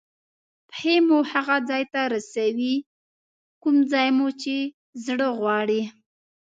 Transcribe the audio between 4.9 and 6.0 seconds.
زړه غواړي.